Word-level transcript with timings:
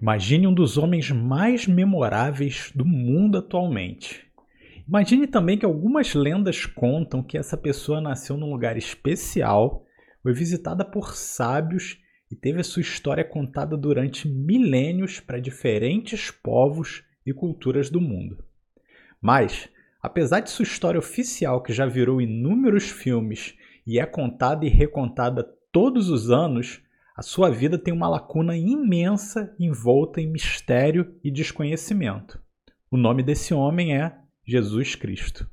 Imagine 0.00 0.46
um 0.46 0.54
dos 0.54 0.78
homens 0.78 1.10
mais 1.10 1.66
memoráveis 1.66 2.72
do 2.74 2.86
mundo 2.86 3.36
atualmente. 3.36 4.26
Imagine 4.88 5.26
também 5.26 5.58
que 5.58 5.66
algumas 5.66 6.14
lendas 6.14 6.64
contam 6.64 7.22
que 7.22 7.36
essa 7.36 7.54
pessoa 7.54 8.00
nasceu 8.00 8.38
num 8.38 8.50
lugar 8.50 8.78
especial, 8.78 9.84
foi 10.22 10.32
visitada 10.32 10.86
por 10.86 11.14
sábios 11.14 11.98
e 12.30 12.34
teve 12.34 12.60
a 12.60 12.64
sua 12.64 12.80
história 12.80 13.22
contada 13.22 13.76
durante 13.76 14.26
milênios 14.26 15.20
para 15.20 15.38
diferentes 15.38 16.30
povos 16.30 17.04
e 17.26 17.34
culturas 17.34 17.90
do 17.90 18.00
mundo. 18.00 18.42
Mas, 19.20 19.68
apesar 20.02 20.40
de 20.40 20.48
sua 20.48 20.62
história 20.62 20.98
oficial, 20.98 21.62
que 21.62 21.74
já 21.74 21.84
virou 21.84 22.22
inúmeros 22.22 22.88
filmes 22.88 23.54
e 23.86 24.00
é 24.00 24.06
contada 24.06 24.64
e 24.64 24.70
recontada 24.70 25.44
todos 25.70 26.08
os 26.08 26.30
anos, 26.30 26.80
a 27.20 27.22
sua 27.22 27.50
vida 27.50 27.76
tem 27.76 27.92
uma 27.92 28.08
lacuna 28.08 28.56
imensa 28.56 29.54
envolta 29.60 30.22
em 30.22 30.26
mistério 30.26 31.14
e 31.22 31.30
desconhecimento. 31.30 32.42
O 32.90 32.96
nome 32.96 33.22
desse 33.22 33.52
homem 33.52 33.94
é 33.94 34.16
Jesus 34.42 34.94
Cristo. 34.94 35.46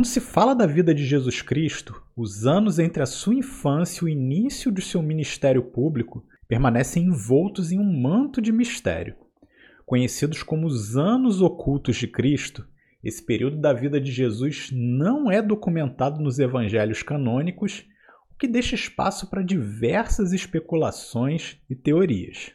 Quando 0.00 0.08
se 0.08 0.18
fala 0.18 0.54
da 0.54 0.64
vida 0.64 0.94
de 0.94 1.04
Jesus 1.04 1.42
Cristo, 1.42 2.02
os 2.16 2.46
anos 2.46 2.78
entre 2.78 3.02
a 3.02 3.06
sua 3.06 3.34
infância 3.34 4.00
e 4.00 4.04
o 4.06 4.08
início 4.08 4.72
de 4.72 4.80
seu 4.80 5.02
ministério 5.02 5.62
público 5.62 6.24
permanecem 6.48 7.04
envoltos 7.04 7.70
em 7.70 7.78
um 7.78 8.00
manto 8.00 8.40
de 8.40 8.50
mistério. 8.50 9.14
Conhecidos 9.84 10.42
como 10.42 10.66
os 10.66 10.96
anos 10.96 11.42
ocultos 11.42 11.96
de 11.96 12.08
Cristo, 12.08 12.66
esse 13.04 13.22
período 13.22 13.60
da 13.60 13.74
vida 13.74 14.00
de 14.00 14.10
Jesus 14.10 14.70
não 14.72 15.30
é 15.30 15.42
documentado 15.42 16.18
nos 16.18 16.38
evangelhos 16.38 17.02
canônicos, 17.02 17.84
o 18.32 18.38
que 18.38 18.48
deixa 18.48 18.74
espaço 18.74 19.28
para 19.28 19.42
diversas 19.42 20.32
especulações 20.32 21.58
e 21.68 21.74
teorias. 21.74 22.52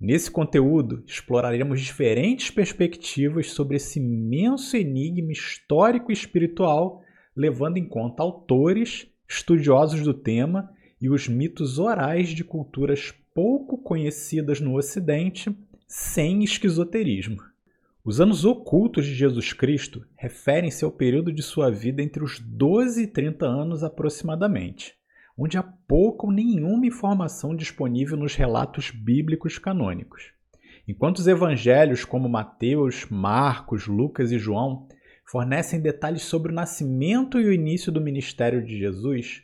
Nesse 0.00 0.30
conteúdo, 0.30 1.04
exploraremos 1.06 1.78
diferentes 1.82 2.50
perspectivas 2.50 3.50
sobre 3.50 3.76
esse 3.76 3.98
imenso 3.98 4.74
enigma 4.74 5.30
histórico 5.30 6.10
e 6.10 6.14
espiritual, 6.14 7.02
levando 7.36 7.76
em 7.76 7.86
conta 7.86 8.22
autores, 8.22 9.06
estudiosos 9.28 10.00
do 10.02 10.14
tema 10.14 10.70
e 10.98 11.10
os 11.10 11.28
mitos 11.28 11.78
orais 11.78 12.30
de 12.30 12.42
culturas 12.42 13.12
pouco 13.34 13.76
conhecidas 13.76 14.58
no 14.58 14.74
Ocidente, 14.74 15.54
sem 15.86 16.42
esquizoterismo. 16.42 17.42
Os 18.02 18.22
anos 18.22 18.46
ocultos 18.46 19.04
de 19.04 19.14
Jesus 19.14 19.52
Cristo 19.52 20.06
referem-se 20.16 20.82
ao 20.82 20.90
período 20.90 21.30
de 21.30 21.42
sua 21.42 21.70
vida 21.70 22.02
entre 22.02 22.24
os 22.24 22.40
12 22.40 23.02
e 23.02 23.06
30 23.06 23.44
anos 23.44 23.84
aproximadamente 23.84 24.98
onde 25.42 25.56
há 25.56 25.62
pouca 25.62 26.26
ou 26.26 26.32
nenhuma 26.32 26.84
informação 26.84 27.56
disponível 27.56 28.14
nos 28.14 28.34
relatos 28.34 28.90
bíblicos 28.90 29.56
canônicos. 29.58 30.32
Enquanto 30.86 31.16
os 31.16 31.26
evangelhos, 31.26 32.04
como 32.04 32.28
Mateus, 32.28 33.06
Marcos, 33.08 33.86
Lucas 33.86 34.32
e 34.32 34.38
João, 34.38 34.86
fornecem 35.24 35.80
detalhes 35.80 36.22
sobre 36.22 36.52
o 36.52 36.54
nascimento 36.54 37.40
e 37.40 37.46
o 37.46 37.52
início 37.54 37.90
do 37.90 38.02
ministério 38.02 38.62
de 38.62 38.78
Jesus, 38.78 39.42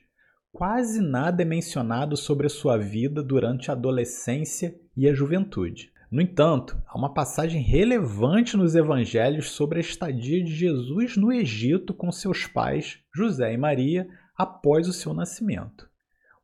quase 0.53 1.00
nada 1.00 1.41
é 1.41 1.47
mencionado 1.47 2.14
sobre 2.14 2.47
a 2.47 2.50
sua 2.50 2.77
vida 2.77 3.22
durante 3.22 3.70
a 3.70 3.75
adolescência 3.75 4.75
e 4.94 5.08
a 5.08 5.14
juventude. 5.14 5.91
No 6.10 6.20
entanto, 6.20 6.77
há 6.86 6.98
uma 6.98 7.14
passagem 7.14 7.62
relevante 7.62 8.55
nos 8.55 8.75
evangelhos 8.75 9.50
sobre 9.50 9.78
a 9.78 9.81
estadia 9.81 10.44
de 10.44 10.54
Jesus 10.54 11.16
no 11.16 11.32
Egito 11.32 11.94
com 11.94 12.12
seus 12.12 12.47
pais, 12.47 12.99
José 13.15 13.54
e 13.54 13.56
Maria, 13.56 14.06
após 14.37 14.87
o 14.87 14.93
seu 14.93 15.15
nascimento. 15.15 15.88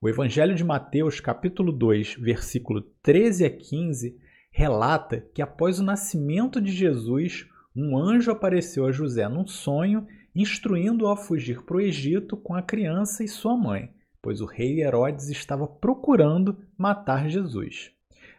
O 0.04 0.08
Evangelho 0.08 0.56
de 0.56 0.64
Mateus, 0.64 1.20
capítulo 1.20 1.70
2, 1.70 2.16
versículo 2.16 2.80
13 3.04 3.44
a 3.44 3.50
15, 3.50 4.18
relata 4.50 5.24
que 5.32 5.40
após 5.40 5.78
o 5.78 5.84
nascimento 5.84 6.60
de 6.60 6.72
Jesus, 6.72 7.46
um 7.72 7.96
anjo 7.96 8.32
apareceu 8.32 8.84
a 8.84 8.90
José 8.90 9.28
num 9.28 9.46
sonho, 9.46 10.04
instruindo-o 10.34 11.08
a 11.08 11.16
fugir 11.16 11.62
para 11.62 11.76
o 11.76 11.80
Egito 11.80 12.36
com 12.36 12.52
a 12.52 12.60
criança 12.60 13.22
e 13.22 13.28
sua 13.28 13.56
mãe, 13.56 13.92
pois 14.20 14.40
o 14.40 14.44
rei 14.44 14.82
Herodes 14.82 15.28
estava 15.28 15.68
procurando 15.68 16.58
matar 16.76 17.30
Jesus. 17.30 17.92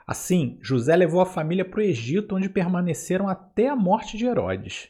Assim, 0.06 0.58
José 0.62 0.94
levou 0.98 1.22
a 1.22 1.26
família 1.26 1.64
para 1.64 1.80
o 1.80 1.84
Egito, 1.84 2.36
onde 2.36 2.50
permaneceram 2.50 3.30
até 3.30 3.70
a 3.70 3.76
morte 3.76 4.18
de 4.18 4.26
Herodes. 4.26 4.90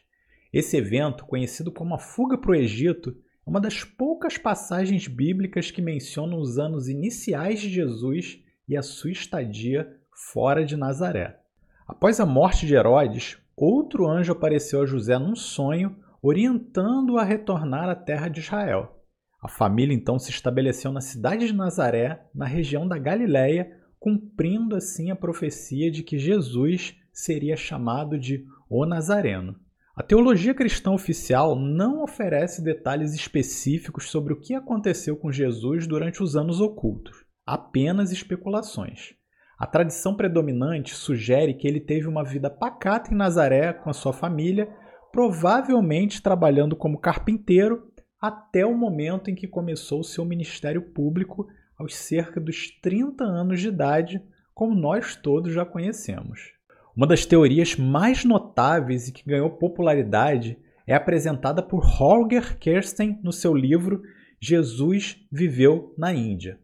Esse 0.51 0.77
evento, 0.77 1.23
conhecido 1.23 1.71
como 1.71 1.93
a 1.93 1.99
fuga 1.99 2.35
para 2.35 2.49
o 2.49 2.55
Egito, 2.55 3.15
uma 3.45 3.59
das 3.59 3.83
poucas 3.83 4.37
passagens 4.37 5.07
bíblicas 5.07 5.69
que 5.69 5.81
mencionam 5.81 6.39
os 6.39 6.57
anos 6.57 6.87
iniciais 6.87 7.59
de 7.59 7.69
Jesus 7.69 8.41
e 8.67 8.77
a 8.77 8.81
sua 8.81 9.11
estadia 9.11 9.97
fora 10.31 10.65
de 10.65 10.77
Nazaré. 10.77 11.39
Após 11.85 12.19
a 12.19 12.25
morte 12.25 12.65
de 12.65 12.73
Herodes, 12.73 13.37
outro 13.55 14.07
anjo 14.07 14.31
apareceu 14.31 14.81
a 14.81 14.85
José 14.85 15.19
num 15.19 15.35
sonho, 15.35 15.95
orientando-o 16.21 17.17
a 17.17 17.23
retornar 17.23 17.89
à 17.89 17.95
terra 17.95 18.29
de 18.29 18.39
Israel. 18.39 19.03
A 19.41 19.49
família 19.49 19.93
então 19.93 20.17
se 20.17 20.31
estabeleceu 20.31 20.91
na 20.93 21.01
cidade 21.01 21.47
de 21.47 21.53
Nazaré, 21.53 22.25
na 22.33 22.45
região 22.45 22.87
da 22.87 22.97
Galiléia, 22.97 23.77
cumprindo 23.99 24.75
assim 24.75 25.11
a 25.11 25.15
profecia 25.15 25.91
de 25.91 26.01
que 26.01 26.17
Jesus 26.17 26.95
seria 27.11 27.57
chamado 27.57 28.17
de 28.17 28.45
o 28.69 28.85
Nazareno. 28.85 29.59
A 29.95 30.01
teologia 30.01 30.55
cristã 30.55 30.89
oficial 30.89 31.55
não 31.55 32.01
oferece 32.01 32.63
detalhes 32.63 33.13
específicos 33.13 34.09
sobre 34.09 34.33
o 34.33 34.39
que 34.39 34.55
aconteceu 34.55 35.15
com 35.15 35.31
Jesus 35.31 35.85
durante 35.85 36.23
os 36.23 36.35
anos 36.35 36.59
ocultos, 36.59 37.23
apenas 37.45 38.11
especulações. 38.11 39.13
A 39.55 39.67
tradição 39.67 40.15
predominante 40.15 40.95
sugere 40.95 41.53
que 41.53 41.67
ele 41.67 41.79
teve 41.79 42.07
uma 42.07 42.23
vida 42.23 42.49
pacata 42.49 43.13
em 43.13 43.15
Nazaré 43.15 43.71
com 43.71 43.87
a 43.87 43.93
sua 43.93 44.11
família, 44.11 44.67
provavelmente 45.11 46.23
trabalhando 46.23 46.75
como 46.75 46.99
carpinteiro 46.99 47.83
até 48.19 48.65
o 48.65 48.75
momento 48.75 49.29
em 49.29 49.35
que 49.35 49.47
começou 49.47 50.03
seu 50.03 50.25
ministério 50.25 50.81
público 50.91 51.45
aos 51.77 51.93
cerca 51.93 52.41
dos 52.41 52.67
30 52.81 53.23
anos 53.23 53.61
de 53.61 53.67
idade, 53.67 54.19
como 54.55 54.73
nós 54.73 55.15
todos 55.15 55.53
já 55.53 55.63
conhecemos. 55.63 56.52
Uma 56.95 57.07
das 57.07 57.25
teorias 57.25 57.75
mais 57.75 58.23
notáveis 58.23 59.07
e 59.07 59.11
que 59.11 59.27
ganhou 59.27 59.49
popularidade 59.49 60.57
é 60.85 60.93
apresentada 60.93 61.63
por 61.63 61.83
Holger 61.83 62.55
Kersten 62.59 63.19
no 63.23 63.31
seu 63.31 63.55
livro 63.55 64.03
Jesus 64.39 65.17
Viveu 65.31 65.91
na 65.97 66.13
Índia. 66.13 66.59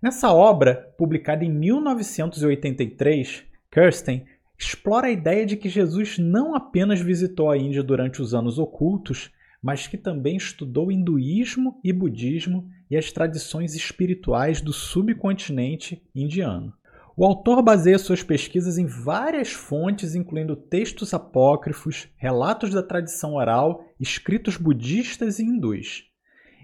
Nessa 0.00 0.30
obra, 0.30 0.92
publicada 0.98 1.42
em 1.42 1.50
1983, 1.50 3.44
Kirsten 3.70 4.26
explora 4.58 5.06
a 5.06 5.10
ideia 5.10 5.46
de 5.46 5.56
que 5.56 5.70
Jesus 5.70 6.18
não 6.18 6.54
apenas 6.54 7.00
visitou 7.00 7.50
a 7.50 7.56
Índia 7.56 7.82
durante 7.82 8.20
os 8.20 8.34
anos 8.34 8.58
ocultos, 8.58 9.30
mas 9.62 9.86
que 9.86 9.96
também 9.96 10.36
estudou 10.36 10.92
hinduísmo 10.92 11.80
e 11.82 11.94
budismo 11.94 12.68
e 12.90 12.96
as 12.96 13.10
tradições 13.10 13.74
espirituais 13.74 14.60
do 14.60 14.72
subcontinente 14.72 16.02
indiano. 16.14 16.74
O 17.14 17.26
autor 17.26 17.62
baseia 17.62 17.98
suas 17.98 18.22
pesquisas 18.22 18.78
em 18.78 18.86
várias 18.86 19.52
fontes, 19.52 20.14
incluindo 20.14 20.56
textos 20.56 21.12
apócrifos, 21.12 22.08
relatos 22.16 22.70
da 22.70 22.82
tradição 22.82 23.34
oral, 23.34 23.84
escritos 24.00 24.56
budistas 24.56 25.38
e 25.38 25.44
hindus. 25.44 26.04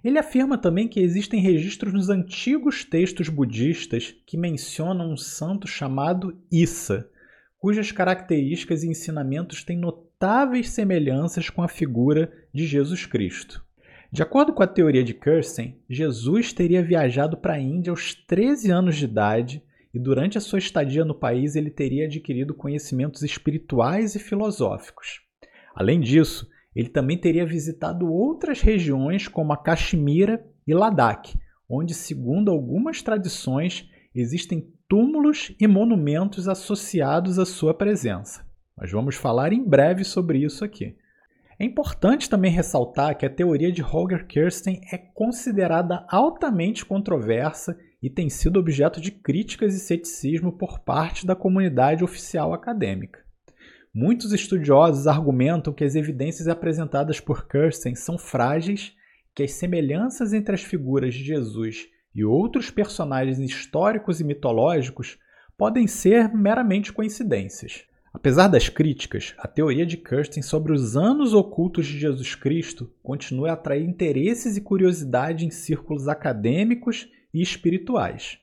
Ele 0.03 0.19
afirma 0.19 0.57
também 0.57 0.89
que 0.89 1.01
existem 1.01 1.41
registros 1.41 1.93
nos 1.93 2.09
antigos 2.09 2.83
textos 2.83 3.29
budistas 3.29 4.15
que 4.27 4.39
mencionam 4.39 5.13
um 5.13 5.17
santo 5.19 5.67
chamado 5.67 6.41
Issa, 6.51 7.11
cujas 7.59 7.93
características 7.93 8.83
e 8.83 8.89
ensinamentos 8.89 9.65
têm 9.65 9.77
notáveis 9.77 10.71
semelhanças 10.71 11.51
com 11.51 11.63
a 11.63 11.69
figura 11.69 12.33
de 12.55 12.67
Jesus 12.67 13.05
Cristo. 13.05 13.63
De 14.11 14.23
acordo 14.23 14.55
com 14.55 14.63
a 14.63 14.67
teoria 14.67 15.05
de 15.05 15.13
Kirsten, 15.13 15.79
Jesus 15.91 16.55
teria 16.55 16.83
viajado 16.83 17.37
para 17.37 17.55
a 17.55 17.61
Índia 17.61 17.91
aos 17.91 18.15
13 18.15 18.71
anos 18.71 18.97
de 18.97 19.05
idade 19.05 19.63
e 19.93 19.99
durante 19.99 20.37
a 20.39 20.41
sua 20.41 20.59
estadia 20.59 21.05
no 21.05 21.15
país 21.15 21.57
ele 21.57 21.71
teria 21.71 22.07
adquirido 22.07 22.55
conhecimentos 22.55 23.23
espirituais 23.23 24.15
e 24.15 24.19
filosóficos. 24.19 25.21
Além 25.75 26.01
disso, 26.01 26.49
ele 26.75 26.89
também 26.89 27.19
teria 27.19 27.47
visitado 27.47 28.11
outras 28.11 28.61
regiões 28.61 29.27
como 29.27 29.53
a 29.53 29.57
Caxemira 29.57 30.45
e 30.67 30.75
Ladakh, 30.75 31.35
onde, 31.69 31.95
segundo 31.95 32.51
algumas 32.51 33.03
tradições, 33.03 33.89
existem 34.15 34.73
túmulos 34.89 35.55
e 35.61 35.67
monumentos 35.67 36.49
associados 36.49 37.39
à 37.39 37.45
sua 37.45 37.75
presença. 37.75 38.47
Mas 38.77 38.91
vamos 38.91 39.17
falar 39.17 39.53
em 39.53 39.63
breve 39.63 40.05
sobre 40.05 40.39
isso 40.39 40.65
aqui. 40.65 40.97
É 41.59 41.65
importante 41.65 42.31
também 42.31 42.53
ressaltar 42.53 43.19
que 43.19 43.27
a 43.27 43.31
teoria 43.31 43.73
de 43.73 43.83
Holger 43.83 44.27
Kirsten 44.27 44.81
é 44.93 44.97
considerada 44.97 46.07
altamente 46.09 46.87
controversa 46.87 47.77
e 48.03 48.09
tem 48.09 48.29
sido 48.29 48.59
objeto 48.61 49.01
de 49.01 49.11
críticas 49.11 49.75
e 49.75 49.81
ceticismo 49.81 50.53
por 50.53 50.81
parte 50.81 51.27
da 51.27 51.35
comunidade 51.35 52.05
oficial 52.05 52.53
acadêmica. 52.53 53.21
Muitos 53.93 54.33
estudiosos 54.33 55.07
argumentam 55.07 55.73
que 55.73 55.83
as 55.83 55.95
evidências 55.95 56.47
apresentadas 56.47 57.19
por 57.19 57.49
Kirsten 57.49 57.95
são 57.95 58.17
frágeis, 58.17 58.95
que 59.35 59.43
as 59.43 59.53
semelhanças 59.53 60.33
entre 60.33 60.55
as 60.55 60.63
figuras 60.63 61.15
de 61.15 61.25
Jesus 61.25 61.89
e 62.15 62.25
outros 62.25 62.71
personagens 62.71 63.39
históricos 63.39 64.21
e 64.21 64.25
mitológicos 64.25 65.19
podem 65.57 65.87
ser 65.87 66.33
meramente 66.33 66.93
coincidências. 66.93 67.85
Apesar 68.13 68.49
das 68.49 68.69
críticas, 68.69 69.35
a 69.39 69.47
teoria 69.47 69.85
de 69.85 69.97
Kirsten 69.97 70.43
sobre 70.43 70.73
os 70.73 70.97
anos 70.97 71.35
ocultos 71.35 71.87
de 71.87 71.99
Jesus 71.99 72.35
Cristo 72.35 72.93
continua 73.03 73.51
a 73.51 73.53
atrair 73.53 73.85
interesses 73.85 74.57
e 74.57 74.61
curiosidade 74.61 75.45
em 75.45 75.51
círculos 75.51 76.09
acadêmicos 76.09 77.09
e 77.33 77.43
espirituais. 77.43 78.39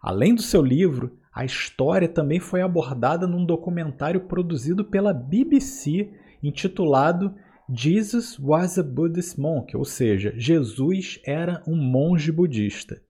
Além 0.00 0.34
do 0.34 0.42
seu 0.42 0.62
livro, 0.62 1.18
a 1.34 1.44
história 1.44 2.08
também 2.08 2.40
foi 2.40 2.62
abordada 2.62 3.26
num 3.26 3.44
documentário 3.44 4.20
produzido 4.26 4.84
pela 4.84 5.12
BBC 5.12 6.10
intitulado 6.42 7.34
Jesus 7.68 8.38
was 8.38 8.78
a 8.78 8.82
Buddhist 8.82 9.36
monk, 9.38 9.76
ou 9.76 9.84
seja, 9.84 10.32
Jesus 10.36 11.20
era 11.26 11.62
um 11.66 11.74
monge 11.74 12.30
budista. 12.30 13.02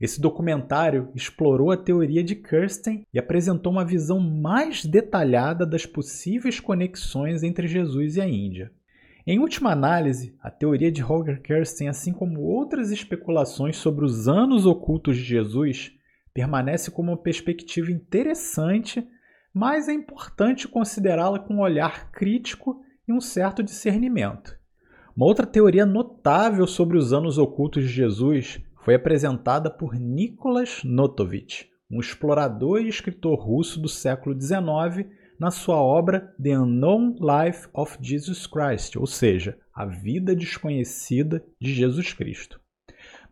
Esse 0.00 0.20
documentário 0.20 1.10
explorou 1.14 1.70
a 1.70 1.76
teoria 1.76 2.24
de 2.24 2.34
Kirsten 2.34 3.06
e 3.14 3.18
apresentou 3.18 3.70
uma 3.70 3.84
visão 3.84 4.18
mais 4.18 4.84
detalhada 4.84 5.64
das 5.64 5.86
possíveis 5.86 6.58
conexões 6.58 7.42
entre 7.44 7.68
Jesus 7.68 8.16
e 8.16 8.20
a 8.20 8.26
Índia. 8.26 8.72
Em 9.30 9.38
última 9.38 9.70
análise, 9.70 10.36
a 10.42 10.50
teoria 10.50 10.90
de 10.90 11.00
Holger 11.00 11.40
Kirsten, 11.40 11.88
assim 11.88 12.12
como 12.12 12.40
outras 12.40 12.90
especulações 12.90 13.76
sobre 13.76 14.04
os 14.04 14.26
anos 14.26 14.66
ocultos 14.66 15.16
de 15.16 15.22
Jesus, 15.22 15.92
permanece 16.34 16.90
como 16.90 17.12
uma 17.12 17.16
perspectiva 17.16 17.92
interessante, 17.92 19.06
mas 19.54 19.88
é 19.88 19.92
importante 19.92 20.66
considerá-la 20.66 21.38
com 21.38 21.54
um 21.54 21.60
olhar 21.60 22.10
crítico 22.10 22.82
e 23.06 23.12
um 23.12 23.20
certo 23.20 23.62
discernimento. 23.62 24.58
Uma 25.16 25.26
outra 25.26 25.46
teoria 25.46 25.86
notável 25.86 26.66
sobre 26.66 26.98
os 26.98 27.12
anos 27.12 27.38
ocultos 27.38 27.84
de 27.84 27.88
Jesus 27.88 28.60
foi 28.84 28.96
apresentada 28.96 29.70
por 29.70 29.94
Nicholas 29.94 30.82
Notovitch, 30.82 31.66
um 31.88 32.00
explorador 32.00 32.80
e 32.80 32.88
escritor 32.88 33.38
russo 33.38 33.80
do 33.80 33.88
século 33.88 34.34
XIX, 34.34 35.08
na 35.40 35.50
sua 35.50 35.76
obra 35.76 36.34
The 36.40 36.58
Unknown 36.58 37.16
Life 37.18 37.66
of 37.72 37.96
Jesus 37.98 38.46
Christ, 38.46 38.96
ou 38.96 39.06
seja, 39.06 39.56
a 39.74 39.86
vida 39.86 40.36
desconhecida 40.36 41.42
de 41.58 41.72
Jesus 41.72 42.12
Cristo. 42.12 42.60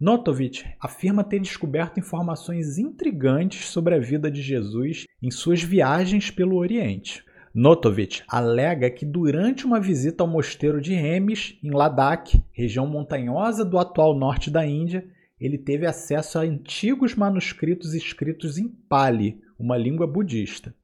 Notovitch 0.00 0.64
afirma 0.80 1.22
ter 1.22 1.38
descoberto 1.38 2.00
informações 2.00 2.78
intrigantes 2.78 3.66
sobre 3.66 3.94
a 3.94 3.98
vida 3.98 4.30
de 4.30 4.40
Jesus 4.40 5.04
em 5.22 5.30
suas 5.30 5.62
viagens 5.62 6.30
pelo 6.30 6.56
Oriente. 6.56 7.22
Notovitch 7.52 8.22
alega 8.26 8.88
que 8.88 9.04
durante 9.04 9.66
uma 9.66 9.78
visita 9.78 10.24
ao 10.24 10.28
mosteiro 10.28 10.80
de 10.80 10.94
Hemis, 10.94 11.58
em 11.62 11.70
Ladakh, 11.70 12.40
região 12.52 12.86
montanhosa 12.86 13.66
do 13.66 13.78
atual 13.78 14.16
norte 14.16 14.50
da 14.50 14.64
Índia, 14.64 15.04
ele 15.38 15.58
teve 15.58 15.84
acesso 15.84 16.38
a 16.38 16.42
antigos 16.42 17.14
manuscritos 17.14 17.92
escritos 17.92 18.56
em 18.56 18.66
Pali, 18.66 19.42
uma 19.58 19.76
língua 19.76 20.06
budista. 20.06 20.74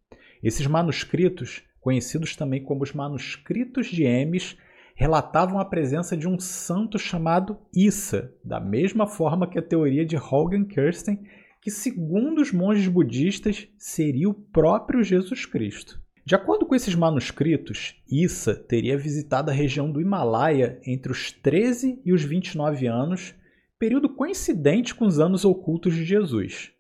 Esses 0.44 0.66
manuscritos, 0.66 1.62
conhecidos 1.80 2.36
também 2.36 2.62
como 2.62 2.82
os 2.82 2.92
manuscritos 2.92 3.86
de 3.86 4.04
Hemis, 4.04 4.58
relatavam 4.94 5.58
a 5.58 5.64
presença 5.64 6.14
de 6.14 6.28
um 6.28 6.38
santo 6.38 6.98
chamado 6.98 7.56
Issa, 7.74 8.30
da 8.44 8.60
mesma 8.60 9.06
forma 9.06 9.48
que 9.48 9.58
a 9.58 9.62
teoria 9.62 10.04
de 10.04 10.16
Holgen 10.16 10.66
Kirsten, 10.66 11.18
que, 11.62 11.70
segundo 11.70 12.42
os 12.42 12.52
monges 12.52 12.86
budistas, 12.88 13.66
seria 13.78 14.28
o 14.28 14.34
próprio 14.34 15.02
Jesus 15.02 15.46
Cristo. 15.46 15.98
De 16.26 16.34
acordo 16.34 16.66
com 16.66 16.74
esses 16.74 16.94
manuscritos, 16.94 17.96
Issa 18.06 18.54
teria 18.54 18.98
visitado 18.98 19.50
a 19.50 19.54
região 19.54 19.90
do 19.90 19.98
Himalaia 19.98 20.78
entre 20.86 21.10
os 21.10 21.32
13 21.32 22.02
e 22.04 22.12
os 22.12 22.22
29 22.22 22.86
anos, 22.86 23.34
período 23.78 24.10
coincidente 24.10 24.94
com 24.94 25.06
os 25.06 25.18
anos 25.18 25.42
ocultos 25.42 25.94
de 25.94 26.04
Jesus. 26.04 26.70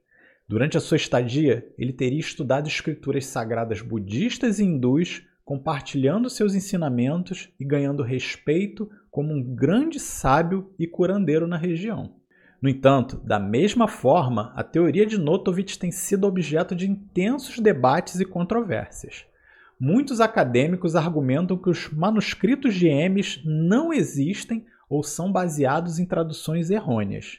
Durante 0.46 0.76
a 0.76 0.80
sua 0.80 0.96
estadia, 0.96 1.66
ele 1.78 1.92
teria 1.92 2.20
estudado 2.20 2.68
escrituras 2.68 3.26
sagradas 3.26 3.80
budistas 3.80 4.58
e 4.58 4.64
hindus 4.64 5.22
compartilhando 5.44 6.30
seus 6.30 6.54
ensinamentos 6.54 7.50
e 7.60 7.64
ganhando 7.64 8.02
respeito 8.02 8.90
como 9.10 9.32
um 9.32 9.42
grande 9.54 10.00
sábio 10.00 10.72
e 10.78 10.86
curandeiro 10.86 11.46
na 11.46 11.56
região. 11.56 12.16
No 12.60 12.68
entanto, 12.68 13.18
da 13.18 13.38
mesma 13.38 13.86
forma, 13.86 14.52
a 14.56 14.64
teoria 14.64 15.04
de 15.04 15.18
Notovitch 15.18 15.76
tem 15.76 15.90
sido 15.90 16.26
objeto 16.26 16.74
de 16.74 16.90
intensos 16.90 17.58
debates 17.58 18.20
e 18.20 18.24
controvérsias. 18.24 19.26
Muitos 19.78 20.20
acadêmicos 20.20 20.96
argumentam 20.96 21.58
que 21.58 21.68
os 21.68 21.90
manuscritos 21.90 22.74
de 22.74 22.88
Hermes 22.88 23.42
não 23.44 23.92
existem 23.92 24.64
ou 24.88 25.02
são 25.02 25.30
baseados 25.30 25.98
em 25.98 26.06
traduções 26.06 26.70
errôneas. 26.70 27.38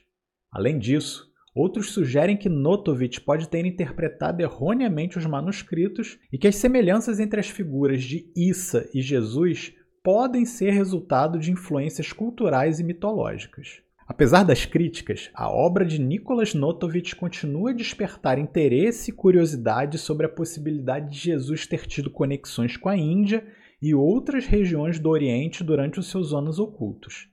Além 0.52 0.78
disso, 0.78 1.32
Outros 1.56 1.92
sugerem 1.92 2.36
que 2.36 2.50
Notovitch 2.50 3.20
pode 3.20 3.48
ter 3.48 3.66
interpretado 3.66 4.42
erroneamente 4.42 5.18
os 5.18 5.26
manuscritos 5.26 6.20
e 6.30 6.38
que 6.38 6.50
as 6.50 6.58
semelhanças 6.58 7.18
entre 7.18 7.40
as 7.40 7.48
figuras 7.48 8.04
de 8.04 8.30
Issa 8.36 8.90
e 8.94 9.02
Jesus 9.02 9.74
podem 10.04 10.44
ser 10.44 10.72
resultado 10.72 11.40
de 11.40 11.52
influências 11.52 12.12
culturais 12.12 12.82
e 12.82 12.84
mitológicas. 12.84 13.82
Apesar 14.06 14.44
das 14.44 14.66
críticas, 14.66 15.32
a 15.34 15.50
obra 15.50 15.86
de 15.86 16.00
Nicholas 16.00 16.54
Notovitch 16.54 17.16
continua 17.16 17.72
a 17.72 17.74
despertar 17.74 18.38
interesse 18.38 19.10
e 19.10 19.14
curiosidade 19.14 19.98
sobre 19.98 20.26
a 20.26 20.30
possibilidade 20.30 21.10
de 21.10 21.18
Jesus 21.18 21.66
ter 21.66 21.88
tido 21.88 22.12
conexões 22.12 22.76
com 22.76 22.90
a 22.90 22.98
Índia 22.98 23.48
e 23.82 23.96
outras 23.96 24.46
regiões 24.46 25.00
do 25.00 25.10
Oriente 25.10 25.64
durante 25.64 26.00
os 26.00 26.08
seus 26.08 26.34
anos 26.34 26.60
ocultos. 26.60 27.30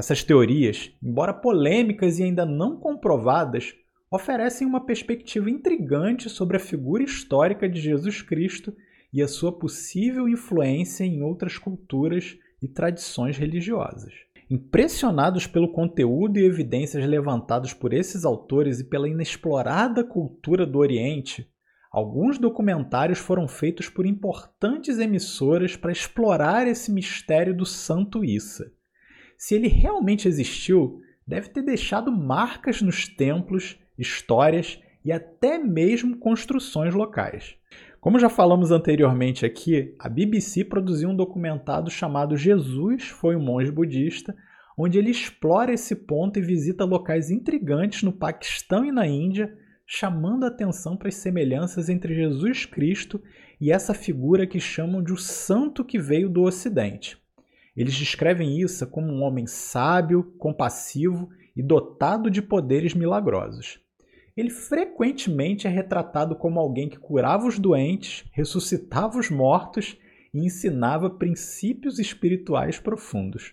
Essas 0.00 0.24
teorias, 0.24 0.90
embora 1.02 1.30
polêmicas 1.30 2.18
e 2.18 2.22
ainda 2.22 2.46
não 2.46 2.74
comprovadas, 2.74 3.74
oferecem 4.10 4.66
uma 4.66 4.86
perspectiva 4.86 5.50
intrigante 5.50 6.30
sobre 6.30 6.56
a 6.56 6.58
figura 6.58 7.02
histórica 7.02 7.68
de 7.68 7.78
Jesus 7.78 8.22
Cristo 8.22 8.74
e 9.12 9.20
a 9.20 9.28
sua 9.28 9.52
possível 9.52 10.26
influência 10.26 11.04
em 11.04 11.22
outras 11.22 11.58
culturas 11.58 12.38
e 12.62 12.66
tradições 12.66 13.36
religiosas. 13.36 14.14
Impressionados 14.50 15.46
pelo 15.46 15.70
conteúdo 15.70 16.38
e 16.38 16.46
evidências 16.46 17.06
levantados 17.06 17.74
por 17.74 17.92
esses 17.92 18.24
autores 18.24 18.80
e 18.80 18.84
pela 18.84 19.06
inexplorada 19.06 20.02
cultura 20.02 20.64
do 20.64 20.78
Oriente, 20.78 21.46
alguns 21.92 22.38
documentários 22.38 23.18
foram 23.18 23.46
feitos 23.46 23.90
por 23.90 24.06
importantes 24.06 24.98
emissoras 24.98 25.76
para 25.76 25.92
explorar 25.92 26.66
esse 26.66 26.90
mistério 26.90 27.54
do 27.54 27.66
Santo 27.66 28.24
Issa 28.24 28.72
se 29.40 29.54
ele 29.54 29.68
realmente 29.68 30.28
existiu, 30.28 31.00
deve 31.26 31.48
ter 31.48 31.62
deixado 31.62 32.12
marcas 32.12 32.82
nos 32.82 33.08
templos, 33.08 33.80
histórias 33.98 34.78
e 35.02 35.10
até 35.10 35.56
mesmo 35.56 36.18
construções 36.18 36.94
locais. 36.94 37.56
Como 38.02 38.18
já 38.18 38.28
falamos 38.28 38.70
anteriormente 38.70 39.46
aqui, 39.46 39.94
a 39.98 40.10
BBC 40.10 40.66
produziu 40.66 41.08
um 41.08 41.16
documentado 41.16 41.90
chamado 41.90 42.36
Jesus 42.36 43.04
foi 43.04 43.34
um 43.34 43.40
monge 43.40 43.72
budista, 43.72 44.36
onde 44.76 44.98
ele 44.98 45.10
explora 45.10 45.72
esse 45.72 45.96
ponto 45.96 46.38
e 46.38 46.42
visita 46.42 46.84
locais 46.84 47.30
intrigantes 47.30 48.02
no 48.02 48.12
Paquistão 48.12 48.84
e 48.84 48.92
na 48.92 49.06
Índia, 49.06 49.56
chamando 49.86 50.44
a 50.44 50.48
atenção 50.48 50.98
para 50.98 51.08
as 51.08 51.14
semelhanças 51.14 51.88
entre 51.88 52.14
Jesus 52.14 52.66
Cristo 52.66 53.22
e 53.58 53.72
essa 53.72 53.94
figura 53.94 54.46
que 54.46 54.60
chamam 54.60 55.02
de 55.02 55.14
o 55.14 55.16
santo 55.16 55.82
que 55.82 55.98
veio 55.98 56.28
do 56.28 56.42
Ocidente. 56.42 57.18
Eles 57.76 57.94
descrevem 57.94 58.60
Issa 58.60 58.86
como 58.86 59.12
um 59.12 59.22
homem 59.22 59.46
sábio, 59.46 60.34
compassivo 60.38 61.28
e 61.56 61.62
dotado 61.62 62.30
de 62.30 62.42
poderes 62.42 62.94
milagrosos. 62.94 63.80
Ele 64.36 64.50
frequentemente 64.50 65.66
é 65.66 65.70
retratado 65.70 66.34
como 66.34 66.58
alguém 66.58 66.88
que 66.88 66.98
curava 66.98 67.46
os 67.46 67.58
doentes, 67.58 68.24
ressuscitava 68.32 69.18
os 69.18 69.30
mortos 69.30 69.98
e 70.32 70.44
ensinava 70.44 71.10
princípios 71.10 71.98
espirituais 71.98 72.78
profundos. 72.78 73.52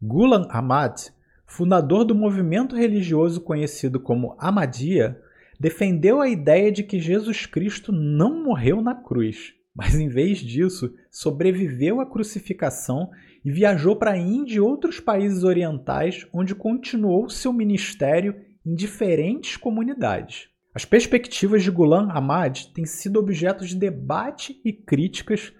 Ghulam 0.00 0.46
Ahmad, 0.50 1.08
fundador 1.46 2.04
do 2.04 2.14
movimento 2.14 2.76
religioso 2.76 3.40
conhecido 3.40 4.00
como 4.00 4.36
Ahmadiyya, 4.38 5.20
defendeu 5.58 6.20
a 6.20 6.28
ideia 6.28 6.70
de 6.70 6.82
que 6.82 6.98
Jesus 6.98 7.46
Cristo 7.46 7.92
não 7.92 8.42
morreu 8.42 8.80
na 8.80 8.94
cruz 8.94 9.54
mas 9.74 9.94
em 9.94 10.08
vez 10.08 10.38
disso, 10.38 10.94
sobreviveu 11.10 12.00
à 12.00 12.06
crucificação 12.06 13.10
e 13.44 13.50
viajou 13.50 13.96
para 13.96 14.12
a 14.12 14.18
Índia 14.18 14.56
e 14.56 14.60
outros 14.60 15.00
países 15.00 15.42
orientais, 15.42 16.26
onde 16.32 16.54
continuou 16.54 17.28
seu 17.28 17.52
ministério 17.52 18.36
em 18.64 18.74
diferentes 18.74 19.56
comunidades. 19.56 20.48
As 20.74 20.84
perspectivas 20.84 21.62
de 21.62 21.70
Ghulam 21.70 22.10
Ahmad 22.10 22.66
têm 22.74 22.86
sido 22.86 23.18
objeto 23.18 23.64
de 23.64 23.76
debate 23.76 24.60
e 24.64 24.72
críticas 24.72 25.52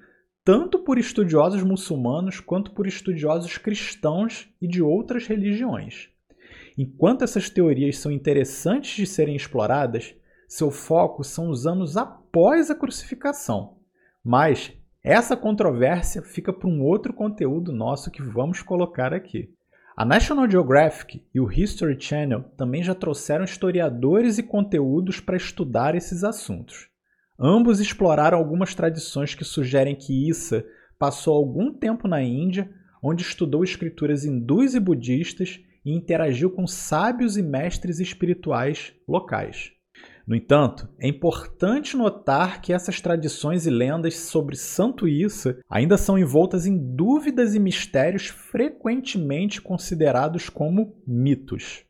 tanto 0.45 0.79
por 0.81 0.99
estudiosos 0.99 1.63
muçulmanos 1.63 2.39
quanto 2.39 2.73
por 2.73 2.87
estudiosos 2.87 3.57
cristãos 3.57 4.49
e 4.61 4.69
de 4.69 4.83
outras 4.83 5.27
religiões. 5.27 6.11
Enquanto 6.77 7.23
essas 7.23 7.49
teorias 7.49 7.97
são 7.99 8.13
interessantes 8.13 8.95
de 8.95 9.07
serem 9.07 9.37
exploradas, 9.37 10.15
seu 10.47 10.71
foco 10.71 11.25
são 11.25 11.49
os 11.49 11.67
anos 11.67 11.97
após 11.97 12.71
a 12.71 12.75
crucificação. 12.75 13.79
Mas 14.25 14.73
essa 15.03 15.37
controvérsia 15.37 16.23
fica 16.23 16.51
para 16.51 16.67
um 16.67 16.83
outro 16.83 17.13
conteúdo 17.13 17.71
nosso 17.71 18.11
que 18.11 18.23
vamos 18.23 18.63
colocar 18.63 19.13
aqui. 19.13 19.51
A 19.95 20.05
National 20.05 20.51
Geographic 20.51 21.23
e 21.33 21.39
o 21.39 21.53
History 21.53 22.01
Channel 22.01 22.43
também 22.57 22.83
já 22.83 22.95
trouxeram 22.95 23.45
historiadores 23.45 24.39
e 24.39 24.43
conteúdos 24.43 25.21
para 25.21 25.37
estudar 25.37 25.95
esses 25.95 26.25
assuntos. 26.25 26.89
Ambos 27.39 27.81
exploraram 27.81 28.39
algumas 28.39 28.75
tradições 28.75 29.35
que 29.35 29.45
sugerem 29.45 29.95
que 29.95 30.29
Issa 30.29 30.65
passou 30.99 31.37
algum 31.37 31.73
tempo 31.73 32.09
na 32.09 32.23
Índia, 32.23 32.73
onde 33.03 33.23
estudou 33.23 33.63
escrituras 33.63 34.25
hindus 34.25 34.75
e 34.75 34.81
budistas 34.81 35.61
e 35.85 35.95
interagiu 35.95 36.51
com 36.51 36.67
sábios 36.67 37.37
e 37.37 37.43
mestres 37.43 38.01
espirituais 38.01 38.95
locais. 39.07 39.74
No 40.27 40.35
entanto, 40.35 40.89
é 40.99 41.07
importante 41.07 41.99
notar 41.99 42.63
que 42.63 42.73
essas 42.73 42.99
tradições 42.99 43.67
e 43.67 43.71
lendas 43.71 44.17
sobre 44.17 44.57
Santo 44.57 45.07
Issa 45.07 45.59
ainda 45.69 45.99
são 45.99 46.19
envoltas 46.19 46.67
em 46.67 46.79
dúvidas 46.79 47.55
e 47.55 47.61
mistérios 47.61 48.29
frequentemente 48.29 49.61
considerados 49.61 50.49
como 50.49 50.97
mitos. 51.07 51.85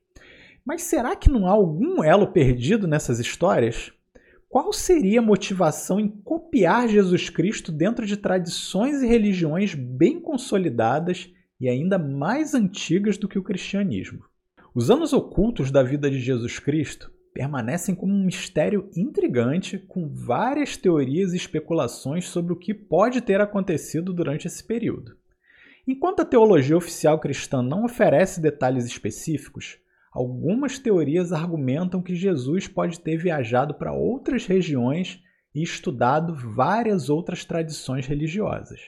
Mas 0.67 0.83
será 0.83 1.15
que 1.15 1.31
não 1.31 1.47
há 1.47 1.51
algum 1.51 2.03
elo 2.03 2.27
perdido 2.33 2.89
nessas 2.89 3.21
histórias? 3.21 3.93
Qual 4.49 4.73
seria 4.73 5.21
a 5.21 5.23
motivação 5.23 6.01
em 6.01 6.09
copiar 6.09 6.89
Jesus 6.89 7.29
Cristo 7.29 7.71
dentro 7.71 8.05
de 8.05 8.17
tradições 8.17 9.01
e 9.01 9.07
religiões 9.07 9.75
bem 9.75 10.21
consolidadas 10.21 11.31
e 11.61 11.69
ainda 11.69 11.99
mais 11.99 12.53
antigas 12.53 13.17
do 13.17 13.29
que 13.29 13.39
o 13.39 13.43
cristianismo? 13.45 14.25
Os 14.75 14.91
anos 14.91 15.13
ocultos 15.13 15.71
da 15.71 15.85
vida 15.85 16.11
de 16.11 16.19
Jesus 16.19 16.59
Cristo 16.59 17.14
permanecem 17.35 17.97
como 17.97 18.15
um 18.15 18.25
mistério 18.25 18.89
intrigante, 18.97 19.77
com 19.77 20.09
várias 20.09 20.77
teorias 20.77 21.33
e 21.33 21.37
especulações 21.37 22.29
sobre 22.29 22.53
o 22.53 22.57
que 22.57 22.73
pode 22.73 23.21
ter 23.21 23.41
acontecido 23.41 24.15
durante 24.15 24.47
esse 24.47 24.63
período. 24.63 25.17
Enquanto 25.87 26.21
a 26.21 26.25
teologia 26.25 26.77
oficial 26.77 27.19
cristã 27.19 27.61
não 27.61 27.85
oferece 27.85 28.41
detalhes 28.41 28.87
específicos, 28.87 29.77
algumas 30.13 30.79
teorias 30.79 31.33
argumentam 31.33 32.01
que 32.01 32.15
Jesus 32.15 32.69
pode 32.69 33.01
ter 33.01 33.17
viajado 33.17 33.75
para 33.75 33.93
outras 33.93 34.47
regiões 34.47 35.21
e 35.53 35.61
estudado 35.61 36.35
várias 36.55 37.11
outras 37.11 37.45
tradições 37.45 38.07
religiosas. 38.07 38.81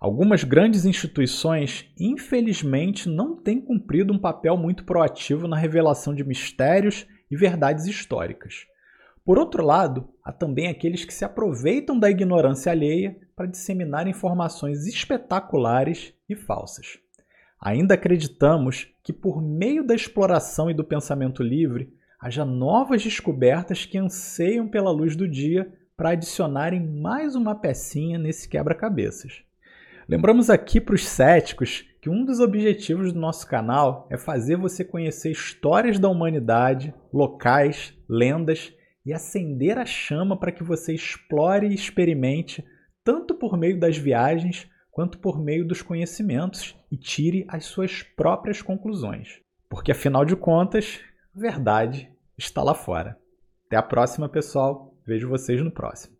Algumas 0.00 0.42
grandes 0.42 0.84
instituições, 0.84 1.86
infelizmente, 1.98 3.08
não 3.08 3.36
têm 3.36 3.60
cumprido 3.60 4.12
um 4.12 4.18
papel 4.18 4.56
muito 4.56 4.84
proativo 4.84 5.46
na 5.46 5.56
revelação 5.56 6.14
de 6.14 6.24
mistérios 6.24 7.06
e 7.32 7.36
verdades 7.36 7.86
históricas. 7.86 8.66
Por 9.24 9.38
outro 9.38 9.64
lado, 9.64 10.10
há 10.22 10.30
também 10.30 10.68
aqueles 10.68 11.02
que 11.02 11.14
se 11.14 11.24
aproveitam 11.24 11.98
da 11.98 12.10
ignorância 12.10 12.70
alheia 12.70 13.16
para 13.34 13.46
disseminar 13.46 14.06
informações 14.06 14.86
espetaculares 14.86 16.12
e 16.28 16.36
falsas. 16.36 16.98
Ainda 17.58 17.94
acreditamos 17.94 18.88
que, 19.02 19.14
por 19.14 19.40
meio 19.40 19.82
da 19.82 19.94
exploração 19.94 20.70
e 20.70 20.74
do 20.74 20.84
pensamento 20.84 21.42
livre, 21.42 21.96
haja 22.20 22.44
novas 22.44 23.02
descobertas 23.02 23.86
que 23.86 23.96
anseiam 23.96 24.68
pela 24.68 24.90
luz 24.90 25.16
do 25.16 25.26
dia 25.26 25.72
para 25.96 26.10
adicionarem 26.10 26.80
mais 26.80 27.34
uma 27.34 27.54
pecinha 27.54 28.18
nesse 28.18 28.46
quebra-cabeças. 28.46 29.42
Lembramos 30.06 30.50
aqui 30.50 30.80
para 30.80 30.96
os 30.96 31.06
céticos 31.08 31.86
que 32.02 32.10
um 32.10 32.24
dos 32.24 32.40
objetivos 32.40 33.12
do 33.12 33.20
nosso 33.20 33.46
canal 33.46 34.08
é 34.10 34.18
fazer 34.18 34.56
você 34.56 34.84
conhecer 34.84 35.30
histórias 35.30 36.00
da 36.00 36.08
humanidade, 36.08 36.92
locais, 37.12 37.96
lendas 38.08 38.74
e 39.06 39.12
acender 39.12 39.78
a 39.78 39.86
chama 39.86 40.36
para 40.36 40.50
que 40.50 40.64
você 40.64 40.92
explore 40.92 41.68
e 41.68 41.74
experimente 41.74 42.64
tanto 43.04 43.36
por 43.36 43.56
meio 43.56 43.78
das 43.78 43.96
viagens 43.96 44.68
quanto 44.90 45.16
por 45.18 45.40
meio 45.40 45.64
dos 45.64 45.80
conhecimentos 45.80 46.76
e 46.90 46.96
tire 46.96 47.46
as 47.48 47.66
suas 47.66 48.02
próprias 48.02 48.60
conclusões. 48.60 49.40
Porque 49.70 49.92
afinal 49.92 50.24
de 50.24 50.34
contas, 50.34 50.98
a 51.34 51.38
verdade 51.38 52.10
está 52.36 52.64
lá 52.64 52.74
fora. 52.74 53.16
Até 53.66 53.76
a 53.76 53.82
próxima, 53.82 54.28
pessoal. 54.28 54.92
Vejo 55.06 55.28
vocês 55.28 55.62
no 55.62 55.70
próximo. 55.70 56.16